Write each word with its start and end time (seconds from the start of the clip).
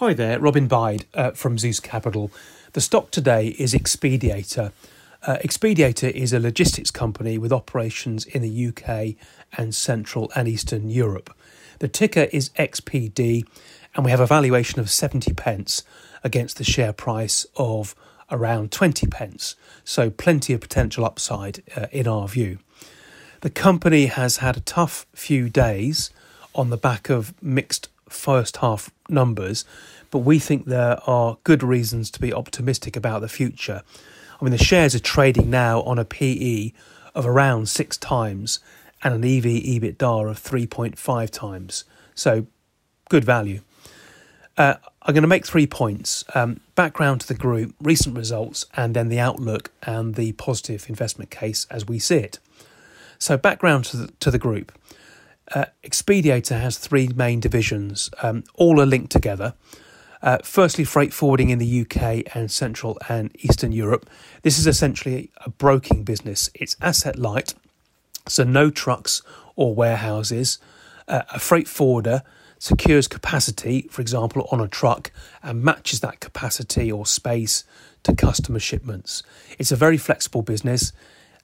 Hi 0.00 0.14
there, 0.14 0.40
Robin 0.40 0.66
Byde 0.66 1.04
uh, 1.12 1.32
from 1.32 1.58
Zeus 1.58 1.78
Capital. 1.78 2.30
The 2.72 2.80
stock 2.80 3.10
today 3.10 3.48
is 3.58 3.74
Xpediator. 3.74 4.72
Uh, 5.26 5.36
Xpediator 5.44 6.10
is 6.12 6.32
a 6.32 6.40
logistics 6.40 6.90
company 6.90 7.36
with 7.36 7.52
operations 7.52 8.24
in 8.24 8.40
the 8.40 8.68
UK 8.68 9.16
and 9.58 9.74
Central 9.74 10.32
and 10.34 10.48
Eastern 10.48 10.88
Europe. 10.88 11.36
The 11.80 11.88
ticker 11.88 12.28
is 12.32 12.48
XPD, 12.58 13.44
and 13.94 14.02
we 14.06 14.10
have 14.10 14.20
a 14.20 14.26
valuation 14.26 14.80
of 14.80 14.88
70 14.88 15.34
pence 15.34 15.82
against 16.24 16.56
the 16.56 16.64
share 16.64 16.94
price 16.94 17.44
of 17.56 17.94
around 18.30 18.72
20 18.72 19.06
pence. 19.08 19.54
So, 19.84 20.08
plenty 20.08 20.54
of 20.54 20.62
potential 20.62 21.04
upside 21.04 21.62
uh, 21.76 21.88
in 21.92 22.08
our 22.08 22.26
view. 22.26 22.60
The 23.42 23.50
company 23.50 24.06
has 24.06 24.38
had 24.38 24.56
a 24.56 24.60
tough 24.60 25.04
few 25.14 25.50
days 25.50 26.10
on 26.54 26.70
the 26.70 26.78
back 26.78 27.10
of 27.10 27.34
mixed 27.42 27.90
first 28.12 28.58
half 28.58 28.90
numbers, 29.08 29.64
but 30.10 30.18
we 30.18 30.38
think 30.38 30.66
there 30.66 30.98
are 31.08 31.38
good 31.44 31.62
reasons 31.62 32.10
to 32.12 32.20
be 32.20 32.32
optimistic 32.32 32.96
about 32.96 33.20
the 33.20 33.28
future. 33.28 33.82
I 34.40 34.44
mean, 34.44 34.52
the 34.52 34.58
shares 34.58 34.94
are 34.94 35.00
trading 35.00 35.50
now 35.50 35.82
on 35.82 35.98
a 35.98 36.04
PE 36.04 36.72
of 37.14 37.26
around 37.26 37.68
six 37.68 37.96
times 37.96 38.60
and 39.02 39.14
an 39.14 39.24
EV 39.24 39.44
EBITDA 39.44 40.30
of 40.30 40.38
3.5 40.38 41.30
times. 41.30 41.84
So, 42.14 42.46
good 43.08 43.24
value. 43.24 43.60
Uh, 44.56 44.74
I'm 45.02 45.14
going 45.14 45.22
to 45.22 45.28
make 45.28 45.46
three 45.46 45.66
points 45.66 46.24
um, 46.34 46.60
background 46.74 47.22
to 47.22 47.28
the 47.28 47.34
group, 47.34 47.74
recent 47.80 48.16
results, 48.16 48.66
and 48.76 48.94
then 48.94 49.08
the 49.08 49.18
outlook 49.18 49.70
and 49.82 50.14
the 50.14 50.32
positive 50.32 50.86
investment 50.88 51.30
case 51.30 51.66
as 51.70 51.86
we 51.86 51.98
see 51.98 52.16
it. 52.16 52.38
So, 53.18 53.36
background 53.36 53.86
to 53.86 53.96
the, 53.96 54.06
to 54.20 54.30
the 54.30 54.38
group. 54.38 54.72
Uh, 55.54 55.66
Xpediator 55.84 56.60
has 56.60 56.78
three 56.78 57.08
main 57.08 57.40
divisions, 57.40 58.10
um, 58.22 58.44
all 58.54 58.80
are 58.80 58.86
linked 58.86 59.10
together. 59.10 59.54
Uh, 60.22 60.38
firstly, 60.44 60.84
freight 60.84 61.12
forwarding 61.12 61.50
in 61.50 61.58
the 61.58 61.80
UK 61.80 62.22
and 62.34 62.50
Central 62.50 62.98
and 63.08 63.34
Eastern 63.38 63.72
Europe. 63.72 64.08
This 64.42 64.58
is 64.58 64.66
essentially 64.66 65.30
a 65.38 65.50
broking 65.50 66.04
business. 66.04 66.50
It's 66.54 66.76
asset 66.80 67.18
light, 67.18 67.54
so 68.28 68.44
no 68.44 68.70
trucks 68.70 69.22
or 69.56 69.74
warehouses. 69.74 70.58
Uh, 71.08 71.22
a 71.32 71.38
freight 71.38 71.66
forwarder 71.66 72.22
secures 72.58 73.08
capacity, 73.08 73.88
for 73.90 74.02
example, 74.02 74.46
on 74.52 74.60
a 74.60 74.68
truck 74.68 75.10
and 75.42 75.64
matches 75.64 76.00
that 76.00 76.20
capacity 76.20 76.92
or 76.92 77.06
space 77.06 77.64
to 78.02 78.14
customer 78.14 78.58
shipments. 78.58 79.22
It's 79.58 79.72
a 79.72 79.76
very 79.76 79.96
flexible 79.96 80.42
business. 80.42 80.92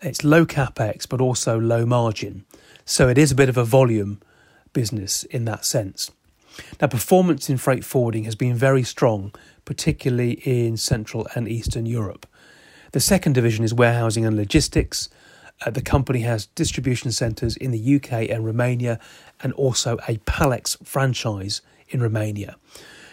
It's 0.02 0.24
low 0.24 0.44
capex, 0.44 1.08
but 1.08 1.20
also 1.20 1.58
low 1.58 1.86
margin. 1.86 2.44
So 2.84 3.08
it 3.08 3.18
is 3.18 3.32
a 3.32 3.34
bit 3.34 3.48
of 3.48 3.56
a 3.56 3.64
volume 3.64 4.20
business 4.72 5.24
in 5.24 5.46
that 5.46 5.64
sense. 5.64 6.10
Now, 6.80 6.86
performance 6.86 7.48
in 7.48 7.56
freight 7.56 7.84
forwarding 7.84 8.24
has 8.24 8.34
been 8.34 8.54
very 8.54 8.82
strong, 8.82 9.34
particularly 9.64 10.32
in 10.44 10.76
Central 10.76 11.26
and 11.34 11.48
Eastern 11.48 11.86
Europe. 11.86 12.26
The 12.92 13.00
second 13.00 13.34
division 13.34 13.64
is 13.64 13.74
warehousing 13.74 14.24
and 14.24 14.36
logistics. 14.36 15.08
Uh, 15.64 15.70
the 15.70 15.82
company 15.82 16.20
has 16.20 16.46
distribution 16.46 17.10
centres 17.10 17.56
in 17.56 17.70
the 17.70 17.96
UK 17.96 18.30
and 18.30 18.44
Romania, 18.44 18.98
and 19.42 19.52
also 19.54 19.98
a 20.08 20.18
Pall-Ex 20.18 20.76
franchise 20.84 21.62
in 21.88 22.02
Romania. 22.02 22.56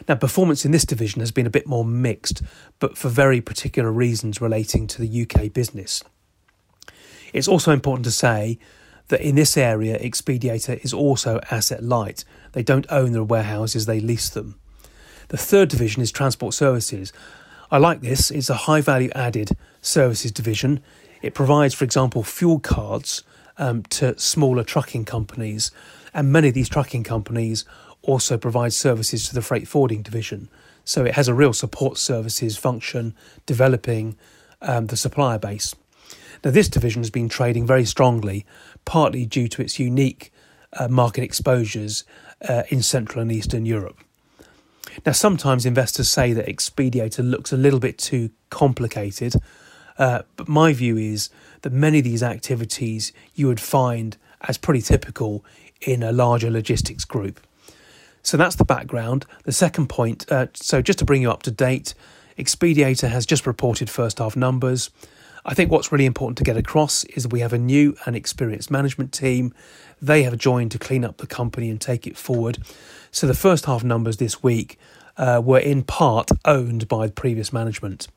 Now, 0.07 0.15
performance 0.15 0.65
in 0.65 0.71
this 0.71 0.85
division 0.85 1.21
has 1.21 1.31
been 1.31 1.47
a 1.47 1.51
bit 1.51 1.67
more 1.67 1.85
mixed, 1.85 2.41
but 2.79 2.97
for 2.97 3.09
very 3.09 3.39
particular 3.39 3.91
reasons 3.91 4.41
relating 4.41 4.87
to 4.87 5.01
the 5.01 5.21
UK 5.21 5.51
business. 5.53 6.03
It's 7.33 7.47
also 7.47 7.71
important 7.71 8.05
to 8.05 8.11
say 8.11 8.59
that 9.09 9.21
in 9.21 9.35
this 9.35 9.57
area, 9.57 9.99
Xpediator 9.99 10.83
is 10.83 10.93
also 10.93 11.39
asset 11.51 11.83
light. 11.83 12.23
They 12.53 12.63
don't 12.63 12.85
own 12.89 13.11
their 13.11 13.23
warehouses, 13.23 13.85
they 13.85 13.99
lease 13.99 14.29
them. 14.29 14.55
The 15.29 15.37
third 15.37 15.69
division 15.69 16.01
is 16.01 16.11
transport 16.11 16.53
services. 16.53 17.11
I 17.71 17.79
like 17.79 18.01
this, 18.01 18.31
it's 18.31 18.49
a 18.49 18.53
high 18.53 18.81
value 18.81 19.09
added 19.15 19.57
services 19.81 20.31
division. 20.31 20.81
It 21.21 21.33
provides, 21.33 21.73
for 21.73 21.83
example, 21.83 22.23
fuel 22.23 22.59
cards 22.59 23.23
um, 23.57 23.83
to 23.83 24.17
smaller 24.19 24.63
trucking 24.63 25.05
companies, 25.05 25.71
and 26.13 26.31
many 26.31 26.49
of 26.49 26.53
these 26.53 26.69
trucking 26.69 27.03
companies 27.03 27.65
also 28.03 28.37
provide 28.37 28.73
services 28.73 29.27
to 29.27 29.33
the 29.33 29.41
freight 29.41 29.67
forwarding 29.67 30.01
division. 30.01 30.49
So 30.85 31.05
it 31.05 31.15
has 31.15 31.27
a 31.27 31.33
real 31.33 31.53
support 31.53 31.97
services 31.97 32.57
function 32.57 33.15
developing 33.45 34.17
um, 34.61 34.87
the 34.87 34.97
supplier 34.97 35.39
base. 35.39 35.73
Now, 36.43 36.51
this 36.51 36.67
division 36.67 37.01
has 37.01 37.09
been 37.09 37.29
trading 37.29 37.65
very 37.65 37.85
strongly, 37.85 38.45
partly 38.85 39.25
due 39.25 39.47
to 39.47 39.61
its 39.61 39.79
unique 39.79 40.31
uh, 40.73 40.87
market 40.87 41.23
exposures 41.23 42.03
uh, 42.47 42.63
in 42.69 42.81
Central 42.81 43.21
and 43.21 43.31
Eastern 43.31 43.65
Europe. 43.65 43.97
Now, 45.05 45.13
sometimes 45.13 45.65
investors 45.65 46.09
say 46.09 46.33
that 46.33 46.47
Xpediator 46.47 47.27
looks 47.27 47.53
a 47.53 47.57
little 47.57 47.79
bit 47.79 47.97
too 47.97 48.29
complicated, 48.49 49.35
uh, 49.97 50.23
but 50.35 50.47
my 50.47 50.73
view 50.73 50.97
is 50.97 51.29
that 51.61 51.71
many 51.71 51.99
of 51.99 52.03
these 52.03 52.23
activities 52.23 53.13
you 53.33 53.47
would 53.47 53.59
find 53.59 54.17
as 54.41 54.57
pretty 54.57 54.81
typical 54.81 55.45
in 55.81 56.03
a 56.03 56.11
larger 56.11 56.51
logistics 56.51 57.05
group. 57.05 57.39
So 58.21 58.37
that's 58.37 58.55
the 58.55 58.65
background. 58.65 59.25
The 59.43 59.51
second 59.51 59.87
point, 59.87 60.29
uh, 60.31 60.47
so 60.53 60.81
just 60.81 60.99
to 60.99 61.05
bring 61.05 61.21
you 61.21 61.31
up 61.31 61.43
to 61.43 61.51
date, 61.51 61.93
Xpediator 62.37 63.09
has 63.09 63.25
just 63.25 63.45
reported 63.45 63.89
first 63.89 64.19
half 64.19 64.35
numbers. 64.35 64.89
I 65.45 65.53
think 65.53 65.71
what's 65.71 65.91
really 65.91 66.05
important 66.05 66.37
to 66.37 66.43
get 66.43 66.55
across 66.55 67.03
is 67.05 67.27
we 67.27 67.41
have 67.41 67.53
a 67.53 67.57
new 67.57 67.97
and 68.05 68.15
experienced 68.15 68.71
management 68.71 69.11
team. 69.11 69.53
They 70.01 70.23
have 70.23 70.37
joined 70.37 70.71
to 70.71 70.79
clean 70.79 71.03
up 71.03 71.17
the 71.17 71.27
company 71.27 71.69
and 71.69 71.81
take 71.81 72.07
it 72.07 72.17
forward. 72.17 72.59
So 73.11 73.27
the 73.27 73.33
first 73.33 73.65
half 73.65 73.83
numbers 73.83 74.17
this 74.17 74.41
week 74.41 74.79
uh, 75.17 75.41
were 75.43 75.59
in 75.59 75.83
part 75.83 76.31
owned 76.45 76.87
by 76.87 77.09
previous 77.09 77.51
management. 77.51 78.07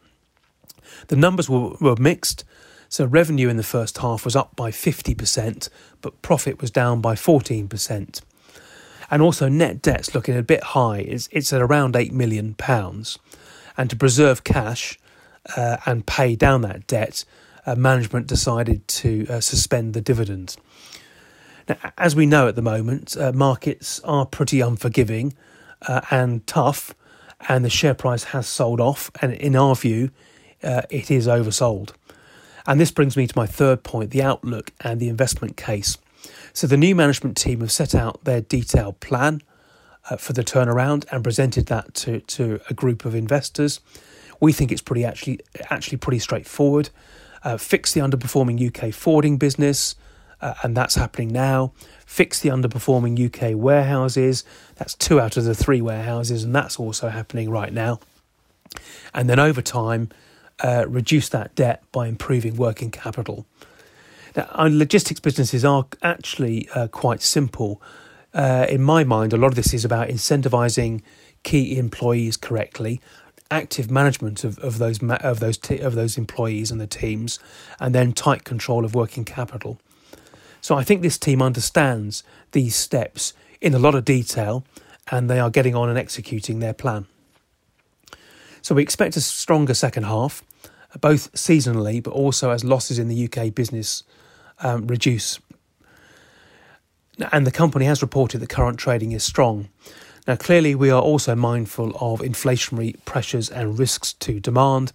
The 1.09 1.17
numbers 1.17 1.51
were, 1.51 1.71
were 1.81 1.97
mixed. 1.97 2.45
So 2.89 3.05
revenue 3.05 3.49
in 3.49 3.57
the 3.57 3.65
first 3.65 3.99
half 3.99 4.25
was 4.25 4.37
up 4.37 4.55
by 4.55 4.71
50%, 4.71 5.69
but 6.01 6.23
profit 6.23 6.61
was 6.61 6.71
down 6.71 7.01
by 7.01 7.15
14%. 7.15 8.21
And 9.11 9.23
also 9.23 9.49
net 9.49 9.83
debt's 9.83 10.15
looking 10.15 10.37
a 10.37 10.43
bit 10.43 10.63
high. 10.63 10.99
It's, 10.99 11.29
it's 11.33 11.53
at 11.53 11.61
around 11.61 11.95
£8 11.95 12.13
million. 12.13 12.55
And 13.79 13.91
to 13.91 13.97
preserve 13.97 14.45
cash, 14.45 14.99
uh, 15.55 15.77
and 15.87 16.07
pay 16.07 16.35
down 16.35 16.63
that 16.63 16.87
debt, 16.87 17.25
uh, 17.67 17.75
management 17.75 18.27
decided 18.27 18.87
to 18.89 19.27
uh, 19.29 19.41
suspend 19.41 19.95
the 19.95 20.01
dividend. 20.01 20.57
Now, 21.69 21.77
as 21.99 22.15
we 22.15 22.27
know 22.27 22.49
at 22.49 22.55
the 22.55 22.63
moment, 22.63 23.17
uh, 23.17 23.33
markets 23.33 24.01
are 24.01 24.25
pretty 24.25 24.61
unforgiving 24.61 25.35
uh, 25.87 26.01
and 26.11 26.47
tough, 26.47 26.95
and 27.49 27.65
the 27.65 27.71
share 27.71 27.95
price 27.95 28.25
has 28.25 28.47
sold 28.47 28.81
off. 28.81 29.11
And 29.21 29.33
in 29.35 29.57
our 29.57 29.75
view, 29.75 30.11
uh, 30.63 30.83
it 30.91 31.11
is 31.11 31.27
oversold. 31.27 31.93
And 32.67 32.81
this 32.81 32.91
brings 32.91 33.17
me 33.17 33.27
to 33.27 33.39
my 33.39 33.47
third 33.47 33.83
point 33.83 34.11
the 34.11 34.23
outlook 34.23 34.73
and 34.81 35.01
the 35.01 35.09
investment 35.09 35.57
case. 35.57 35.99
So, 36.53 36.67
the 36.67 36.77
new 36.77 36.95
management 36.95 37.37
team 37.37 37.61
have 37.61 37.71
set 37.71 37.95
out 37.95 38.25
their 38.25 38.41
detailed 38.41 39.01
plan 39.01 39.43
for 40.19 40.33
the 40.33 40.45
turnaround 40.45 41.05
and 41.11 41.23
presented 41.25 41.67
that 41.67 41.93
to, 41.95 42.21
to 42.21 42.61
a 42.71 42.75
group 42.75 43.05
of 43.05 43.15
investors. 43.15 43.81
We 44.41 44.53
think 44.53 44.73
it's 44.73 44.83
pretty 44.83 45.05
actually 45.05 45.41
actually 45.71 45.99
pretty 45.99 46.19
straightforward. 46.19 46.91
Uh, 47.43 47.57
fix 47.57 47.93
the 47.93 48.01
underperforming 48.01 48.61
UK 48.67 48.93
forwarding 48.93 49.37
business, 49.37 49.95
uh, 50.41 50.55
and 50.63 50.77
that's 50.77 50.97
happening 50.97 51.29
now. 51.29 51.73
Fix 52.05 52.41
the 52.41 52.49
underperforming 52.49 53.15
UK 53.25 53.57
warehouses. 53.57 54.45
That's 54.77 54.95
two 54.95 55.21
out 55.21 55.37
of 55.37 55.45
the 55.45 55.55
three 55.55 55.81
warehouses, 55.81 56.45
and 56.45 56.55
that's 56.55 56.79
also 56.79 57.09
happening 57.09 57.51
right 57.51 57.73
now. 57.73 58.01
And 59.15 59.31
then 59.31 59.39
over 59.39 59.63
time, 59.63 60.11
uh, 60.63 60.87
reduce 60.89 61.29
that 61.31 61.55
debt 61.55 61.83
by 61.93 62.09
improving 62.09 62.57
working 62.57 62.91
capital. 62.91 63.47
Now, 64.35 64.49
our 64.53 64.69
logistics 64.69 65.21
businesses 65.21 65.65
are 65.65 65.87
actually 66.03 66.69
uh, 66.75 66.89
quite 66.89 67.23
simple. 67.23 67.81
Uh, 68.35 68.67
in 68.69 68.83
my 68.83 69.05
mind, 69.05 69.33
a 69.33 69.37
lot 69.37 69.49
of 69.49 69.55
this 69.55 69.73
is 69.73 69.85
about 69.85 70.09
incentivizing 70.09 71.01
key 71.43 71.79
employees 71.79 72.37
correctly 72.37 73.01
active 73.51 73.91
management 73.91 74.45
of, 74.45 74.59
of 74.59 74.79
those 74.79 75.03
of 75.03 75.41
those 75.41 75.59
t- 75.59 75.79
of 75.79 75.95
those 75.95 76.19
employees 76.19 76.71
and 76.71 76.81
the 76.81 76.87
teams, 76.87 77.39
and 77.79 77.95
then 77.95 78.13
tight 78.13 78.45
control 78.45 78.85
of 78.85 78.95
working 78.95 79.25
capital. 79.25 79.79
So 80.61 80.77
I 80.77 80.83
think 80.83 81.03
this 81.03 81.19
team 81.19 81.41
understands 81.43 82.25
these 82.53 82.75
steps 82.75 83.33
in 83.61 83.75
a 83.75 83.79
lot 83.79 83.95
of 83.95 84.05
detail, 84.05 84.65
and 85.11 85.31
they 85.31 85.39
are 85.39 85.51
getting 85.51 85.75
on 85.75 85.89
and 85.89 85.99
executing 85.99 86.59
their 86.59 86.75
plan. 86.75 87.07
So 88.63 88.75
we 88.75 88.83
expect 88.83 89.17
a 89.17 89.21
stronger 89.21 89.75
second 89.75 90.05
half, 90.05 90.43
both 91.01 91.33
seasonally, 91.35 92.03
but 92.03 92.11
also 92.11 92.51
as 92.51 92.65
losses 92.65 92.99
in 92.99 93.07
the 93.07 93.29
UK 93.29 93.55
business 93.55 94.03
um, 94.59 94.89
reduce. 94.89 95.39
And 97.33 97.47
the 97.47 97.53
company 97.53 97.85
has 97.85 98.03
reported 98.03 98.39
that 98.39 98.49
current 98.49 98.79
trading 98.79 99.13
is 99.13 99.23
strong. 99.23 99.69
Now, 100.27 100.35
clearly, 100.35 100.75
we 100.75 100.91
are 100.91 101.01
also 101.01 101.37
mindful 101.37 101.97
of 102.01 102.21
inflationary 102.21 102.97
pressures 103.05 103.49
and 103.49 103.79
risks 103.79 104.13
to 104.15 104.41
demand. 104.41 104.93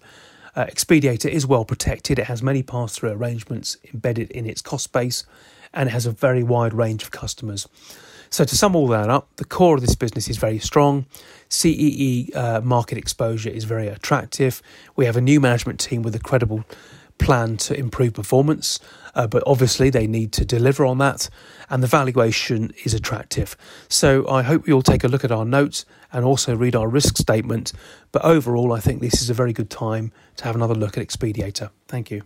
Uh, 0.54 0.66
Xpediator 0.66 1.30
is 1.30 1.46
well 1.46 1.64
protected. 1.64 2.18
It 2.18 2.26
has 2.26 2.42
many 2.42 2.62
pass 2.62 2.94
through 2.94 3.12
arrangements 3.12 3.78
embedded 3.94 4.30
in 4.30 4.46
its 4.46 4.60
cost 4.60 4.92
base 4.92 5.24
and 5.72 5.88
it 5.88 5.92
has 5.92 6.04
a 6.04 6.10
very 6.10 6.42
wide 6.42 6.74
range 6.74 7.02
of 7.02 7.10
customers. 7.10 7.66
So, 8.28 8.44
to 8.44 8.56
sum 8.56 8.76
all 8.76 8.88
that 8.88 9.08
up, 9.08 9.28
the 9.36 9.44
core 9.44 9.76
of 9.76 9.80
this 9.80 9.94
business 9.94 10.28
is 10.28 10.36
very 10.36 10.58
strong. 10.58 11.06
CEE 11.48 12.30
uh, 12.34 12.60
market 12.60 12.98
exposure 12.98 13.50
is 13.50 13.64
very 13.64 13.88
attractive. 13.88 14.62
We 14.96 15.06
have 15.06 15.16
a 15.16 15.20
new 15.22 15.40
management 15.40 15.80
team 15.80 16.02
with 16.02 16.14
a 16.14 16.18
credible 16.18 16.64
plan 17.22 17.56
to 17.56 17.78
improve 17.78 18.14
performance, 18.14 18.80
uh, 19.14 19.26
but 19.26 19.42
obviously 19.46 19.90
they 19.90 20.06
need 20.06 20.32
to 20.32 20.44
deliver 20.44 20.84
on 20.84 20.98
that, 20.98 21.28
and 21.70 21.82
the 21.82 21.86
valuation 21.86 22.72
is 22.84 22.94
attractive. 22.94 23.56
So 23.88 24.28
I 24.28 24.42
hope 24.42 24.66
you'll 24.66 24.82
take 24.82 25.04
a 25.04 25.08
look 25.08 25.24
at 25.24 25.32
our 25.32 25.44
notes 25.44 25.84
and 26.12 26.24
also 26.24 26.54
read 26.56 26.76
our 26.76 26.88
risk 26.88 27.16
statement. 27.16 27.72
But 28.10 28.24
overall, 28.24 28.72
I 28.72 28.80
think 28.80 29.00
this 29.00 29.22
is 29.22 29.30
a 29.30 29.34
very 29.34 29.52
good 29.52 29.70
time 29.70 30.12
to 30.36 30.44
have 30.44 30.56
another 30.56 30.74
look 30.74 30.98
at 30.98 31.06
Xpediator. 31.06 31.70
Thank 31.88 32.10
you. 32.10 32.22